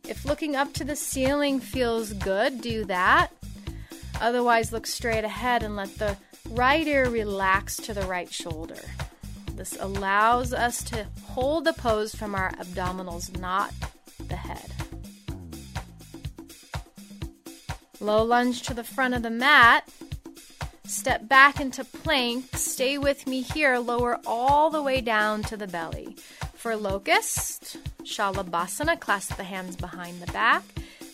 If 0.07 0.23
looking 0.23 0.55
up 0.55 0.71
to 0.75 0.85
the 0.85 0.95
ceiling 0.95 1.59
feels 1.59 2.13
good, 2.13 2.61
do 2.61 2.85
that. 2.85 3.27
Otherwise, 4.21 4.71
look 4.71 4.87
straight 4.87 5.25
ahead 5.25 5.63
and 5.63 5.75
let 5.75 5.93
the 5.97 6.15
right 6.51 6.87
ear 6.87 7.09
relax 7.09 7.75
to 7.75 7.93
the 7.93 8.05
right 8.05 8.31
shoulder. 8.31 8.79
This 9.57 9.75
allows 9.79 10.53
us 10.53 10.83
to 10.83 11.07
hold 11.23 11.65
the 11.65 11.73
pose 11.73 12.13
from 12.13 12.35
our 12.35 12.51
abdominals, 12.53 13.37
not 13.39 13.73
the 14.27 14.35
head. 14.35 14.71
Low 17.99 18.23
lunge 18.23 18.61
to 18.63 18.75
the 18.75 18.83
front 18.83 19.15
of 19.15 19.23
the 19.23 19.31
mat. 19.31 19.89
Step 20.85 21.27
back 21.27 21.59
into 21.59 21.83
plank. 21.83 22.45
Stay 22.55 22.99
with 22.99 23.25
me 23.25 23.41
here. 23.41 23.79
Lower 23.79 24.19
all 24.27 24.69
the 24.69 24.83
way 24.83 25.01
down 25.01 25.41
to 25.43 25.57
the 25.57 25.67
belly. 25.67 26.15
For 26.53 26.75
locust, 26.75 27.77
Shalabhasana, 28.03 28.99
clasp 28.99 29.37
the 29.37 29.43
hands 29.43 29.75
behind 29.75 30.21
the 30.21 30.31
back. 30.31 30.63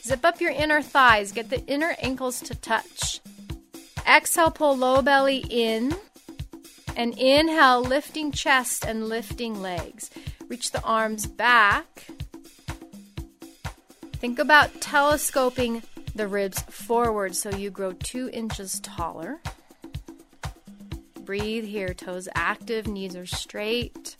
Zip 0.03 0.25
up 0.25 0.41
your 0.41 0.51
inner 0.51 0.81
thighs. 0.81 1.31
Get 1.31 1.49
the 1.49 1.65
inner 1.65 1.95
ankles 1.99 2.41
to 2.41 2.55
touch. 2.55 3.21
Exhale, 4.05 4.51
pull 4.51 4.75
low 4.75 5.01
belly 5.01 5.45
in. 5.49 5.95
And 6.95 7.17
inhale, 7.17 7.81
lifting 7.81 8.31
chest 8.31 8.85
and 8.85 9.07
lifting 9.07 9.61
legs. 9.61 10.11
Reach 10.47 10.71
the 10.71 10.81
arms 10.83 11.25
back. 11.25 12.07
Think 14.13 14.39
about 14.39 14.79
telescoping 14.79 15.83
the 16.15 16.27
ribs 16.27 16.61
forward 16.63 17.35
so 17.35 17.49
you 17.49 17.71
grow 17.71 17.93
two 17.93 18.29
inches 18.31 18.79
taller. 18.79 19.41
Breathe 21.21 21.65
here, 21.65 21.93
toes 21.93 22.29
active, 22.35 22.87
knees 22.87 23.15
are 23.15 23.25
straight. 23.25 24.15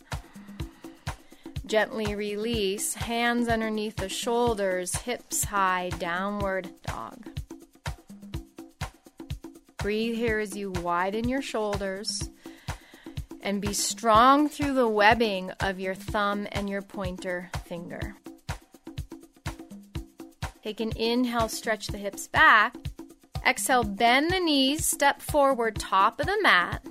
Gently 1.66 2.14
release, 2.14 2.94
hands 2.94 3.48
underneath 3.48 3.96
the 3.96 4.08
shoulders, 4.08 4.94
hips 4.96 5.44
high, 5.44 5.90
downward 5.98 6.68
dog. 6.86 7.26
Breathe 9.78 10.16
here 10.16 10.38
as 10.38 10.56
you 10.56 10.70
widen 10.70 11.28
your 11.28 11.42
shoulders 11.42 12.30
and 13.44 13.60
be 13.60 13.74
strong 13.74 14.48
through 14.48 14.72
the 14.72 14.88
webbing 14.88 15.50
of 15.60 15.78
your 15.78 15.94
thumb 15.94 16.48
and 16.50 16.68
your 16.68 16.82
pointer 16.82 17.50
finger. 17.66 18.16
Take 20.62 20.80
an 20.80 20.92
inhale, 20.96 21.50
stretch 21.50 21.88
the 21.88 21.98
hips 21.98 22.26
back. 22.26 22.74
Exhale, 23.46 23.84
bend 23.84 24.30
the 24.30 24.40
knees, 24.40 24.86
step 24.86 25.20
forward, 25.20 25.76
top 25.76 26.18
of 26.18 26.26
the 26.26 26.38
mat. 26.42 26.82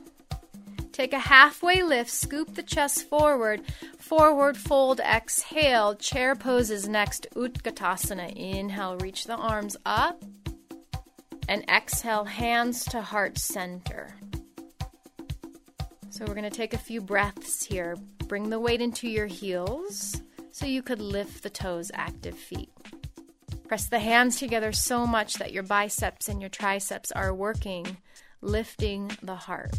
Take 0.92 1.12
a 1.12 1.18
halfway 1.18 1.82
lift, 1.82 2.12
scoop 2.12 2.54
the 2.54 2.62
chest 2.62 3.10
forward, 3.10 3.64
forward 3.98 4.56
fold, 4.56 5.00
exhale, 5.00 5.96
chair 5.96 6.36
poses 6.36 6.88
next, 6.88 7.26
Utkatasana. 7.36 8.32
Inhale, 8.36 8.98
reach 8.98 9.26
the 9.26 9.36
arms 9.36 9.76
up, 9.88 10.24
and 11.50 11.68
exhale, 11.68 12.26
hands 12.26 12.86
to 12.86 13.02
heart 13.02 13.40
center. 13.40 14.16
So 16.24 16.30
we're 16.30 16.36
going 16.36 16.50
to 16.50 16.58
take 16.58 16.74
a 16.74 16.78
few 16.78 17.02
breaths 17.02 17.66
here. 17.66 17.98
Bring 18.30 18.50
the 18.50 18.58
weight 18.58 18.80
into 18.80 19.10
your 19.10 19.26
heels 19.26 20.22
so 20.54 20.66
you 20.66 20.82
could 20.82 21.02
lift 21.02 21.44
the 21.44 21.50
toes, 21.50 21.92
active 21.94 22.38
feet. 22.38 22.70
Press 23.68 23.90
the 23.90 24.00
hands 24.00 24.40
together 24.40 24.72
so 24.72 25.06
much 25.06 25.34
that 25.34 25.52
your 25.52 25.64
biceps 25.64 26.30
and 26.30 26.40
your 26.40 26.50
triceps 26.50 27.12
are 27.12 27.34
working, 27.34 27.98
lifting 28.40 29.12
the 29.22 29.36
heart. 29.36 29.74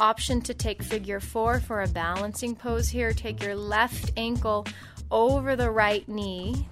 Option 0.00 0.40
to 0.40 0.54
take 0.54 0.82
figure 0.82 1.20
four 1.20 1.60
for 1.60 1.82
a 1.82 1.88
balancing 1.88 2.56
pose 2.56 2.88
here. 2.88 3.12
Take 3.12 3.42
your 3.42 3.54
left 3.54 4.12
ankle 4.16 4.66
over 5.10 5.56
the 5.56 5.70
right 5.70 6.08
knee. 6.08 6.66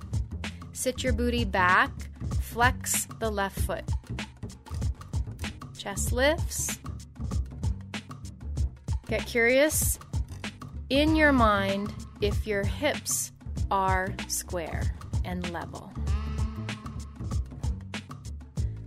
Sit 0.73 1.05
your 1.05 1.13
booty 1.13 1.45
back. 1.45 1.91
Flex 2.41 3.07
the 3.21 3.31
left 3.31 3.61
foot. 3.61 3.85
Chest 5.83 6.13
lifts. 6.13 6.79
Get 9.09 9.27
curious 9.27 9.99
in 10.91 11.17
your 11.17 11.33
mind 11.33 11.93
if 12.21 12.47
your 12.47 12.63
hips 12.63 13.33
are 13.69 14.15
square 14.29 14.95
and 15.25 15.51
level. 15.51 15.93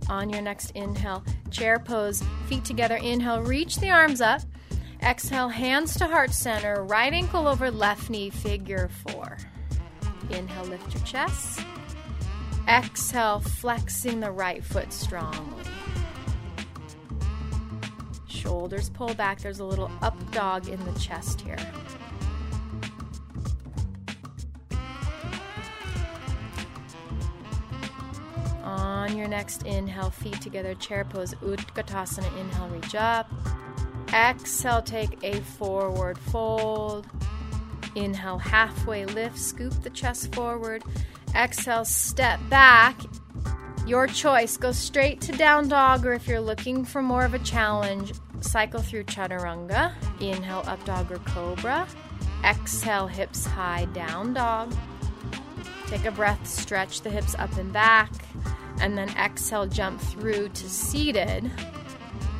On 0.08 0.30
your 0.30 0.40
next 0.40 0.70
inhale, 0.70 1.22
chair 1.50 1.78
pose, 1.78 2.24
feet 2.46 2.64
together. 2.64 2.96
Inhale, 2.96 3.42
reach 3.42 3.76
the 3.76 3.90
arms 3.90 4.22
up. 4.22 4.40
Exhale, 5.02 5.50
hands 5.50 5.98
to 5.98 6.06
heart 6.06 6.32
center, 6.32 6.82
right 6.84 7.12
ankle 7.12 7.46
over 7.46 7.70
left 7.70 8.08
knee, 8.08 8.30
figure 8.30 8.88
four. 9.06 9.36
Inhale, 10.30 10.64
lift 10.64 10.94
your 10.94 11.04
chest. 11.04 11.60
Exhale, 12.66 13.40
flexing 13.40 14.20
the 14.20 14.30
right 14.30 14.64
foot 14.64 14.94
strongly. 14.94 15.62
Shoulders 18.46 18.90
pull 18.90 19.12
back. 19.14 19.40
There's 19.40 19.58
a 19.58 19.64
little 19.64 19.90
up 20.02 20.14
dog 20.30 20.68
in 20.68 20.78
the 20.84 20.96
chest 21.00 21.40
here. 21.40 21.58
On 28.62 29.16
your 29.16 29.26
next 29.26 29.66
inhale, 29.66 30.10
feet 30.10 30.40
together, 30.40 30.74
chair 30.74 31.04
pose, 31.04 31.34
Utkatasana. 31.42 32.38
Inhale, 32.38 32.68
reach 32.68 32.94
up. 32.94 33.28
Exhale, 34.12 34.80
take 34.80 35.18
a 35.24 35.40
forward 35.40 36.16
fold. 36.16 37.08
Inhale, 37.96 38.38
halfway 38.38 39.06
lift, 39.06 39.40
scoop 39.40 39.72
the 39.82 39.90
chest 39.90 40.32
forward. 40.36 40.84
Exhale, 41.34 41.84
step 41.84 42.38
back. 42.48 42.96
Your 43.88 44.06
choice. 44.06 44.56
Go 44.56 44.70
straight 44.70 45.20
to 45.22 45.32
down 45.32 45.66
dog, 45.66 46.06
or 46.06 46.12
if 46.12 46.28
you're 46.28 46.40
looking 46.40 46.84
for 46.84 47.02
more 47.02 47.24
of 47.24 47.34
a 47.34 47.40
challenge, 47.40 48.12
cycle 48.40 48.80
through 48.80 49.04
chaturanga. 49.04 49.92
Inhale, 50.20 50.64
up 50.66 50.84
dog 50.84 51.10
or 51.12 51.18
cobra. 51.18 51.86
Exhale, 52.44 53.06
hips 53.06 53.46
high, 53.46 53.86
down 53.86 54.34
dog. 54.34 54.74
Take 55.86 56.04
a 56.04 56.10
breath, 56.10 56.46
stretch 56.46 57.02
the 57.02 57.10
hips 57.10 57.34
up 57.36 57.56
and 57.56 57.72
back 57.72 58.10
and 58.80 58.96
then 58.96 59.08
exhale, 59.16 59.66
jump 59.66 60.00
through 60.00 60.48
to 60.50 60.68
seated. 60.68 61.50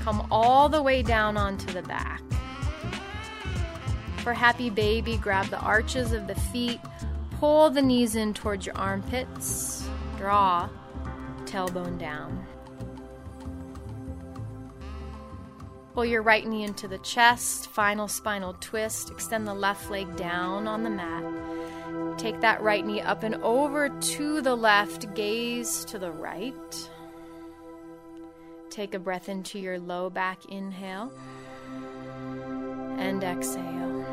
Come 0.01 0.27
all 0.31 0.69
the 0.69 0.83
way 0.83 1.03
down 1.03 1.37
onto 1.37 1.73
the 1.73 1.83
back. 1.83 2.23
For 4.19 4.33
happy 4.33 4.71
baby, 4.71 5.17
grab 5.17 5.47
the 5.47 5.61
arches 5.61 6.13
of 6.13 6.27
the 6.27 6.35
feet, 6.35 6.81
pull 7.39 7.71
the 7.71 7.83
knees 7.83 8.17
in 8.17 8.35
towards 8.35 8.67
your 8.67 8.77
armpits, 8.77 9.89
draw, 10.17 10.69
tailbone 11.45 11.99
down. 11.99 12.45
Pull 15.97 16.05
your 16.05 16.21
right 16.21 16.47
knee 16.47 16.63
into 16.63 16.87
the 16.87 16.99
chest, 16.99 17.71
final 17.71 18.07
spinal 18.07 18.55
twist, 18.61 19.11
extend 19.11 19.47
the 19.47 19.55
left 19.55 19.91
leg 19.91 20.15
down 20.15 20.69
on 20.69 20.83
the 20.83 20.91
mat. 20.91 21.25
Take 22.19 22.43
that 22.43 22.61
right 22.61 22.85
knee 22.85 23.01
up 23.01 23.23
and 23.23 23.37
over 23.37 23.89
to 23.89 24.43
the 24.43 24.55
left, 24.55 25.15
gaze 25.15 25.87
to 25.87 25.99
the 25.99 26.11
right. 26.11 26.91
Take 28.69 28.93
a 28.93 28.99
breath 28.99 29.31
into 29.31 29.59
your 29.59 29.79
low 29.79 30.11
back 30.11 30.45
inhale 30.51 31.11
and 32.99 33.25
exhale. 33.25 34.05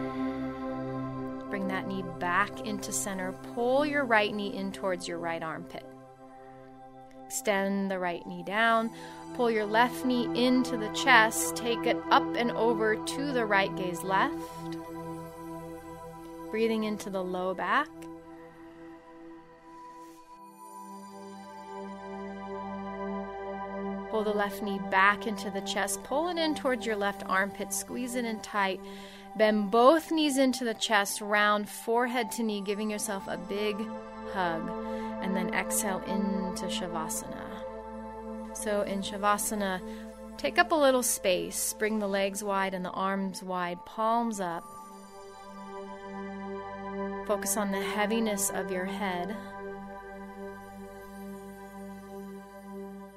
Bring 1.49 1.67
that 1.67 1.89
knee 1.89 2.05
back 2.17 2.61
into 2.61 2.93
center. 2.93 3.33
Pull 3.53 3.85
your 3.85 4.05
right 4.05 4.33
knee 4.33 4.55
in 4.55 4.71
towards 4.71 5.05
your 5.05 5.17
right 5.17 5.43
armpit. 5.43 5.83
Extend 7.33 7.89
the 7.89 7.99
right 7.99 8.25
knee 8.27 8.43
down. 8.43 8.91
Pull 9.35 9.49
your 9.49 9.65
left 9.65 10.05
knee 10.05 10.29
into 10.35 10.77
the 10.77 10.89
chest. 10.89 11.55
Take 11.55 11.85
it 11.85 11.97
up 12.11 12.35
and 12.35 12.51
over 12.51 12.95
to 12.95 13.31
the 13.31 13.45
right, 13.45 13.75
gaze 13.75 14.03
left 14.03 14.77
breathing 16.53 16.83
into 16.83 17.09
the 17.09 17.23
low 17.23 17.55
back. 17.55 17.89
Pull 24.11 24.23
the 24.23 24.29
left 24.29 24.61
knee 24.61 24.79
back 24.91 25.25
into 25.25 25.49
the 25.49 25.61
chest. 25.61 26.03
Pull 26.03 26.29
it 26.29 26.37
in 26.37 26.53
towards 26.53 26.85
your 26.85 26.95
left 26.95 27.23
armpit. 27.25 27.73
Squeeze 27.73 28.13
it 28.13 28.23
in 28.23 28.39
tight. 28.41 28.79
Bend 29.35 29.71
both 29.71 30.11
knees 30.11 30.37
into 30.37 30.63
the 30.63 30.75
chest, 30.75 31.21
round 31.21 31.67
forehead 31.67 32.29
to 32.33 32.43
knee, 32.43 32.61
giving 32.61 32.91
yourself 32.91 33.27
a 33.27 33.35
big 33.35 33.75
hug. 34.31 35.02
And 35.23 35.35
then 35.35 35.53
exhale 35.53 36.01
into 36.01 36.67
Shavasana. 36.67 37.47
So 38.55 38.83
in 38.83 39.01
Shavasana, 39.01 39.81
take 40.37 40.59
up 40.59 40.71
a 40.71 40.75
little 40.75 41.01
space. 41.01 41.73
Bring 41.79 41.97
the 41.97 42.07
legs 42.07 42.43
wide 42.43 42.75
and 42.75 42.85
the 42.85 42.91
arms 42.91 43.41
wide, 43.41 43.83
palms 43.85 44.39
up. 44.39 44.63
Focus 47.25 47.57
on 47.57 47.71
the 47.71 47.81
heaviness 47.81 48.51
of 48.51 48.69
your 48.69 48.85
head. 48.85 49.35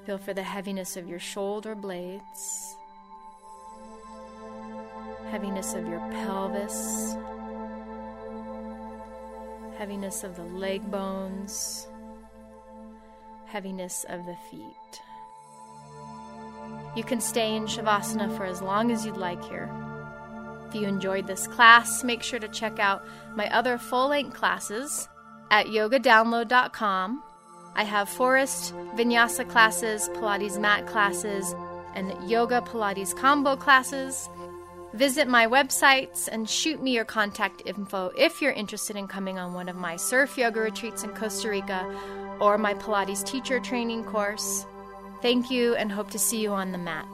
Feel 0.07 0.19
for 0.19 0.33
the 0.33 0.42
heaviness 0.45 0.97
of 0.97 1.09
your 1.09 1.19
shoulder 1.19 1.75
blades, 1.75 2.77
heaviness 5.33 5.75
of 5.75 5.88
your 5.88 5.99
pelvis, 6.12 7.16
heaviness 9.77 10.23
of 10.23 10.37
the 10.37 10.45
leg 10.45 10.88
bones, 10.88 11.88
heaviness 13.47 14.05
of 14.09 14.27
the 14.27 14.37
feet. 14.51 15.01
You 16.97 17.05
can 17.05 17.21
stay 17.21 17.55
in 17.55 17.65
Shavasana 17.65 18.37
for 18.37 18.45
as 18.45 18.63
long 18.63 18.91
as 18.91 19.05
you'd 19.05 19.17
like 19.17 19.43
here. 19.45 19.71
If 20.69 20.75
you 20.75 20.87
enjoyed 20.87 21.27
this 21.27 21.47
class, 21.47 22.03
make 22.03 22.23
sure 22.23 22.39
to 22.39 22.49
check 22.49 22.79
out 22.79 23.07
my 23.35 23.49
other 23.55 23.79
full 23.79 24.09
length 24.09 24.35
classes 24.35 25.09
at 25.51 25.67
yogadownload.com 25.67 27.23
I 27.77 27.85
have 27.85 28.09
Forrest 28.09 28.73
vinyasa 28.95 29.47
classes, 29.51 30.09
Pilates 30.15 30.59
mat 30.59 30.87
classes, 30.87 31.55
and 31.95 32.11
yoga 32.29 32.63
Pilates 32.63 33.15
combo 33.15 33.55
classes. 33.55 34.31
Visit 34.95 35.29
my 35.29 35.47
websites 35.47 36.27
and 36.33 36.49
shoot 36.49 36.83
me 36.83 36.95
your 36.95 37.05
contact 37.05 37.63
info 37.67 38.13
if 38.17 38.41
you're 38.41 38.53
interested 38.53 38.97
in 38.97 39.07
coming 39.07 39.39
on 39.39 39.53
one 39.53 39.69
of 39.69 39.77
my 39.77 39.97
surf 39.97 40.39
yoga 40.39 40.61
retreats 40.61 41.05
in 41.05 41.11
Costa 41.11 41.51
Rica 41.51 41.85
or 42.40 42.59
my 42.59 42.75
Pilates 42.75 43.25
teacher 43.25 43.61
training 43.61 44.05
course. 44.05 44.66
Thank 45.22 45.51
you 45.51 45.75
and 45.77 45.90
hope 45.90 46.11
to 46.11 46.18
see 46.18 46.40
you 46.40 46.53
on 46.53 46.72
the 46.72 46.79
mat. 46.79 47.07